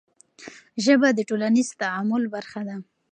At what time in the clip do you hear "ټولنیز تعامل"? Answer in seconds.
1.29-2.23